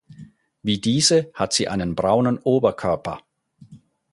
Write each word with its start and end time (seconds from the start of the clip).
Wie 0.63 0.79
diese 0.81 1.29
hat 1.35 1.53
sie 1.53 1.67
einen 1.67 1.93
braunen 1.93 2.39
Oberkörper. 2.39 3.21